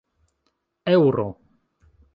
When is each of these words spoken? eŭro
eŭro 0.93 1.27